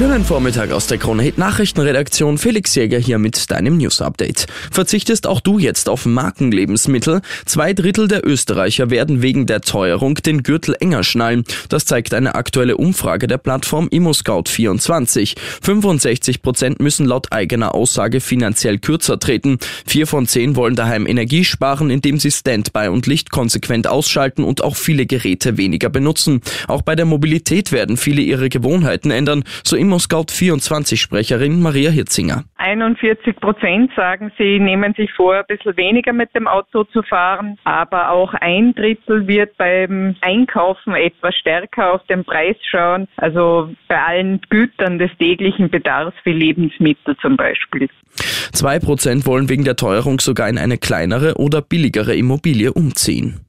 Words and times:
Schönen 0.00 0.24
Vormittag 0.24 0.72
aus 0.72 0.86
der 0.86 0.96
Krone 0.96 1.22
Hit 1.22 1.36
Nachrichtenredaktion. 1.36 2.38
Felix 2.38 2.74
Jäger 2.74 2.98
hier 2.98 3.18
mit 3.18 3.50
deinem 3.50 3.76
News 3.76 4.00
Update. 4.00 4.46
Verzichtest 4.70 5.26
auch 5.26 5.42
du 5.42 5.58
jetzt 5.58 5.90
auf 5.90 6.06
Markenlebensmittel? 6.06 7.20
Zwei 7.44 7.74
Drittel 7.74 8.08
der 8.08 8.26
Österreicher 8.26 8.88
werden 8.88 9.20
wegen 9.20 9.44
der 9.44 9.60
Teuerung 9.60 10.14
den 10.14 10.42
Gürtel 10.42 10.74
enger 10.80 11.04
schnallen. 11.04 11.44
Das 11.68 11.84
zeigt 11.84 12.14
eine 12.14 12.34
aktuelle 12.34 12.78
Umfrage 12.78 13.26
der 13.26 13.36
Plattform 13.36 13.88
ImmoScout24. 13.88 15.36
65 15.60 16.40
Prozent 16.40 16.80
müssen 16.80 17.04
laut 17.04 17.30
eigener 17.30 17.74
Aussage 17.74 18.20
finanziell 18.20 18.78
kürzer 18.78 19.18
treten. 19.18 19.58
Vier 19.84 20.06
von 20.06 20.26
zehn 20.26 20.56
wollen 20.56 20.76
daheim 20.76 21.06
Energie 21.06 21.44
sparen, 21.44 21.90
indem 21.90 22.18
sie 22.18 22.30
Standby 22.30 22.88
und 22.88 23.06
Licht 23.06 23.30
konsequent 23.30 23.86
ausschalten 23.86 24.44
und 24.44 24.64
auch 24.64 24.76
viele 24.76 25.04
Geräte 25.04 25.58
weniger 25.58 25.90
benutzen. 25.90 26.40
Auch 26.68 26.80
bei 26.80 26.96
der 26.96 27.04
Mobilität 27.04 27.70
werden 27.70 27.98
viele 27.98 28.22
ihre 28.22 28.48
Gewohnheiten 28.48 29.10
ändern. 29.10 29.44
So 29.62 29.76
ImmoScout24-Sprecherin 29.90 31.60
Maria 31.60 31.90
Hitzinger. 31.90 32.44
41 32.56 33.36
Prozent 33.36 33.90
sagen, 33.96 34.30
sie 34.38 34.58
nehmen 34.58 34.94
sich 34.96 35.10
vor, 35.12 35.34
ein 35.34 35.44
bisschen 35.48 35.76
weniger 35.76 36.12
mit 36.12 36.34
dem 36.34 36.46
Auto 36.46 36.84
zu 36.84 37.02
fahren, 37.02 37.58
aber 37.64 38.10
auch 38.10 38.32
ein 38.34 38.74
Drittel 38.74 39.26
wird 39.26 39.56
beim 39.56 40.14
Einkaufen 40.20 40.94
etwas 40.94 41.34
stärker 41.36 41.94
auf 41.94 42.06
den 42.06 42.24
Preis 42.24 42.56
schauen, 42.70 43.08
also 43.16 43.70
bei 43.88 44.00
allen 44.00 44.40
Gütern 44.48 44.98
des 44.98 45.10
täglichen 45.18 45.70
Bedarfs 45.70 46.16
wie 46.24 46.32
Lebensmittel 46.32 47.16
zum 47.20 47.36
Beispiel. 47.36 47.88
Zwei 48.52 48.78
Prozent 48.78 49.26
wollen 49.26 49.48
wegen 49.48 49.64
der 49.64 49.76
Teuerung 49.76 50.20
sogar 50.20 50.48
in 50.48 50.58
eine 50.58 50.78
kleinere 50.78 51.34
oder 51.36 51.62
billigere 51.62 52.14
Immobilie 52.14 52.72
umziehen. 52.72 53.40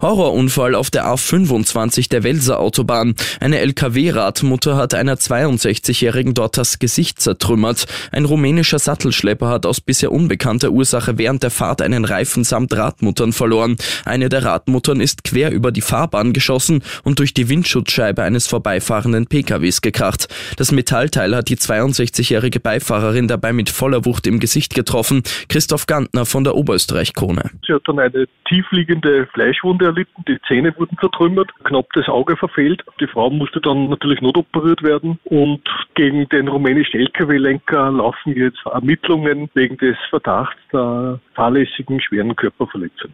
Horrorunfall 0.00 0.74
auf 0.74 0.90
der 0.90 1.06
A25 1.06 2.08
der 2.10 2.22
Welser 2.22 2.60
Autobahn. 2.60 3.14
Eine 3.40 3.58
LKW-Radmutter 3.60 4.76
hat 4.76 4.94
einer 4.94 5.16
62-Jährigen 5.16 6.34
dort 6.34 6.56
das 6.58 6.78
Gesicht 6.78 7.20
zertrümmert. 7.20 7.86
Ein 8.10 8.24
rumänischer 8.24 8.78
Sattelschlepper 8.78 9.48
hat 9.48 9.66
aus 9.66 9.80
bisher 9.80 10.12
unbekannter 10.12 10.70
Ursache 10.70 11.18
während 11.18 11.42
der 11.42 11.50
Fahrt 11.50 11.82
einen 11.82 12.04
Reifen 12.04 12.44
samt 12.44 12.76
Radmuttern 12.76 13.32
verloren. 13.32 13.76
Eine 14.04 14.28
der 14.28 14.44
Radmuttern 14.44 15.00
ist 15.00 15.24
quer 15.24 15.50
über 15.50 15.72
die 15.72 15.80
Fahrbahn 15.80 16.32
geschossen 16.32 16.82
und 17.04 17.18
durch 17.18 17.34
die 17.34 17.48
Windschutzscheibe 17.48 18.22
eines 18.22 18.46
vorbeifahrenden 18.46 19.26
PKWs 19.26 19.80
gekracht. 19.80 20.28
Das 20.56 20.72
Metallteil 20.72 21.34
hat 21.34 21.48
die 21.48 21.56
62-jährige 21.56 22.60
Beifahrerin 22.60 23.28
dabei 23.28 23.52
mit 23.52 23.70
voller 23.70 24.04
Wucht 24.04 24.26
im 24.26 24.40
Gesicht 24.40 24.74
getroffen. 24.74 25.22
Christoph 25.48 25.86
Gantner 25.86 26.26
von 26.26 26.44
der 26.44 26.54
Oberösterreich-Krone. 26.54 27.50
Sie 27.66 27.72
hat 27.72 27.82
dann 27.86 27.98
eine 27.98 28.26
tiefliegende 28.48 29.26
Fleischwunde 29.52 29.86
erlitten, 29.86 30.24
die 30.26 30.40
Zähne 30.48 30.74
wurden 30.78 30.96
zertrümmert, 30.98 31.50
knapp 31.64 31.86
das 31.92 32.08
Auge 32.08 32.36
verfehlt. 32.36 32.82
Die 33.00 33.06
Frau 33.06 33.28
musste 33.30 33.60
dann 33.60 33.88
natürlich 33.88 34.20
notoperiert 34.20 34.82
werden 34.82 35.18
und 35.24 35.62
gegen 35.94 36.28
den 36.30 36.48
rumänischen 36.48 37.00
Lkw-Lenker 37.00 37.90
laufen 37.90 38.34
jetzt 38.34 38.64
Ermittlungen 38.64 39.50
wegen 39.54 39.76
des 39.76 39.96
Verdachts 40.08 40.61
der 40.72 41.20
fahrlässigen 41.34 42.00
schweren 42.00 42.34
Körperverletzung. 42.36 43.12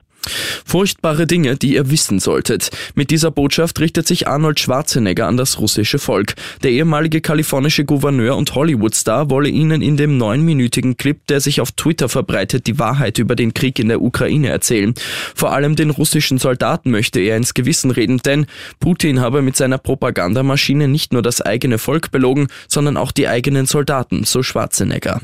Furchtbare 0.64 1.26
Dinge, 1.26 1.56
die 1.56 1.74
ihr 1.74 1.90
wissen 1.90 2.18
solltet. 2.18 2.70
Mit 2.94 3.10
dieser 3.10 3.30
Botschaft 3.30 3.80
richtet 3.80 4.06
sich 4.06 4.28
Arnold 4.28 4.60
Schwarzenegger 4.60 5.26
an 5.26 5.36
das 5.36 5.58
russische 5.60 5.98
Volk. 5.98 6.34
Der 6.62 6.70
ehemalige 6.70 7.20
kalifornische 7.20 7.84
Gouverneur 7.84 8.36
und 8.36 8.54
Hollywood-Star 8.54 9.30
wolle 9.30 9.48
ihnen 9.48 9.80
in 9.80 9.96
dem 9.96 10.18
neunminütigen 10.18 10.96
Clip, 10.96 11.26
der 11.28 11.40
sich 11.40 11.60
auf 11.60 11.72
Twitter 11.72 12.08
verbreitet, 12.08 12.66
die 12.66 12.78
Wahrheit 12.78 13.18
über 13.18 13.36
den 13.36 13.54
Krieg 13.54 13.78
in 13.78 13.88
der 13.88 14.02
Ukraine 14.02 14.48
erzählen. 14.48 14.94
Vor 15.34 15.52
allem 15.52 15.76
den 15.76 15.90
russischen 15.90 16.38
Soldaten 16.38 16.90
möchte 16.90 17.20
er 17.20 17.36
ins 17.36 17.54
Gewissen 17.54 17.90
reden, 17.90 18.18
denn 18.18 18.46
Putin 18.80 19.20
habe 19.20 19.40
mit 19.42 19.56
seiner 19.56 19.78
Propagandamaschine 19.78 20.88
nicht 20.88 21.12
nur 21.12 21.22
das 21.22 21.40
eigene 21.40 21.78
Volk 21.78 22.10
belogen, 22.10 22.48
sondern 22.66 22.96
auch 22.96 23.12
die 23.12 23.28
eigenen 23.28 23.66
Soldaten, 23.66 24.24
so 24.24 24.42
Schwarzenegger. 24.42 25.20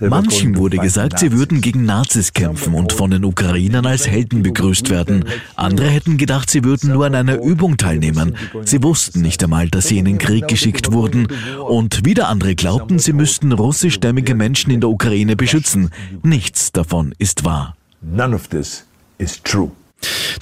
Manchen 0.00 0.56
wurde 0.56 0.76
gesagt, 0.76 1.18
sie 1.18 1.32
würden 1.32 1.60
gegen 1.60 1.84
Nazis 1.84 2.32
kämpfen 2.32 2.74
und 2.74 2.92
von 2.92 3.10
den 3.10 3.24
Ukrainern 3.24 3.86
als 3.86 4.06
Helden 4.06 4.42
begrüßt 4.42 4.90
werden. 4.90 5.24
Andere 5.54 5.88
hätten 5.88 6.18
gedacht, 6.18 6.50
sie 6.50 6.64
würden 6.64 6.92
nur 6.92 7.06
an 7.06 7.14
einer 7.14 7.40
Übung 7.40 7.78
teilnehmen. 7.78 8.36
Sie 8.64 8.82
wussten 8.82 9.22
nicht 9.22 9.42
einmal, 9.42 9.68
dass 9.68 9.88
sie 9.88 9.98
in 9.98 10.04
den 10.04 10.18
Krieg 10.18 10.48
geschickt 10.48 10.92
wurden. 10.92 11.28
Und 11.66 12.04
wieder 12.04 12.28
andere 12.28 12.54
glaubten, 12.54 12.98
sie 12.98 13.14
müssten 13.14 13.52
russischstämmige 13.52 14.34
Menschen 14.34 14.70
in 14.70 14.80
der 14.80 14.90
Ukraine 14.90 15.34
beschützen. 15.34 15.90
Nichts 16.22 16.72
davon 16.72 17.14
ist 17.18 17.44
wahr. 17.44 17.76
None 18.02 18.34
of 18.34 18.48
this 18.48 18.84
is 19.18 19.42
true. 19.42 19.70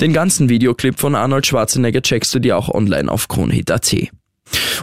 Den 0.01 0.13
ganzen 0.13 0.49
Videoclip 0.49 0.99
von 0.99 1.15
Arnold 1.15 1.47
Schwarzenegger 1.47 2.03
checkst 2.03 2.35
du 2.35 2.41
dir 2.41 2.59
auch 2.59 2.69
online 2.69 3.11
auf 3.11 3.29
kronhit.at. 3.29 3.95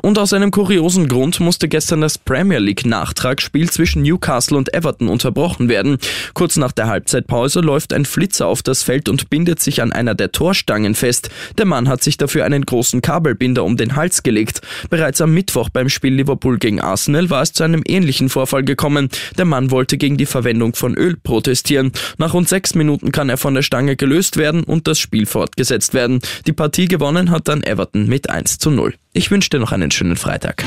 Und 0.01 0.17
aus 0.17 0.33
einem 0.33 0.51
kuriosen 0.51 1.07
Grund 1.07 1.39
musste 1.39 1.67
gestern 1.67 2.01
das 2.01 2.17
Premier 2.17 2.59
League 2.59 2.85
Nachtragsspiel 2.85 3.69
zwischen 3.69 4.01
Newcastle 4.03 4.57
und 4.57 4.73
Everton 4.73 5.07
unterbrochen 5.07 5.69
werden. 5.69 5.97
Kurz 6.33 6.57
nach 6.57 6.71
der 6.71 6.87
Halbzeitpause 6.87 7.61
läuft 7.61 7.93
ein 7.93 8.05
Flitzer 8.05 8.47
auf 8.47 8.63
das 8.63 8.83
Feld 8.83 9.09
und 9.09 9.29
bindet 9.29 9.59
sich 9.59 9.81
an 9.81 9.91
einer 9.91 10.15
der 10.15 10.31
Torstangen 10.31 10.95
fest. 10.95 11.29
Der 11.57 11.65
Mann 11.65 11.89
hat 11.89 12.03
sich 12.03 12.17
dafür 12.17 12.45
einen 12.45 12.65
großen 12.65 13.01
Kabelbinder 13.01 13.63
um 13.63 13.77
den 13.77 13.95
Hals 13.95 14.23
gelegt. 14.23 14.61
Bereits 14.89 15.21
am 15.21 15.33
Mittwoch 15.33 15.69
beim 15.69 15.89
Spiel 15.89 16.13
Liverpool 16.13 16.57
gegen 16.57 16.81
Arsenal 16.81 17.29
war 17.29 17.41
es 17.41 17.53
zu 17.53 17.63
einem 17.63 17.83
ähnlichen 17.85 18.29
Vorfall 18.29 18.63
gekommen. 18.63 19.09
Der 19.37 19.45
Mann 19.45 19.71
wollte 19.71 19.97
gegen 19.97 20.17
die 20.17 20.25
Verwendung 20.25 20.75
von 20.75 20.95
Öl 20.95 21.17
protestieren. 21.17 21.91
Nach 22.17 22.33
rund 22.33 22.49
sechs 22.49 22.75
Minuten 22.75 23.11
kann 23.11 23.29
er 23.29 23.37
von 23.37 23.53
der 23.53 23.61
Stange 23.61 23.95
gelöst 23.95 24.37
werden 24.37 24.63
und 24.63 24.87
das 24.87 24.99
Spiel 24.99 25.25
fortgesetzt 25.25 25.93
werden. 25.93 26.19
Die 26.47 26.53
Partie 26.53 26.87
gewonnen 26.87 27.31
hat 27.31 27.47
dann 27.47 27.63
Everton 27.63 28.07
mit 28.07 28.29
1 28.29 28.57
zu 28.57 28.71
0. 28.71 28.93
Ich 29.13 29.29
wünsche 29.29 29.49
dir 29.49 29.59
noch 29.59 29.73
einen 29.73 29.91
schönen 29.91 30.15
Freitag. 30.15 30.63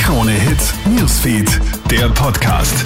Krone 0.00 0.30
Hits, 0.30 0.72
Newsfeed, 0.86 1.60
der 1.90 2.08
Podcast. 2.10 2.84